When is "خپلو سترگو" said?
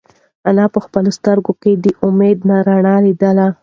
0.85-1.53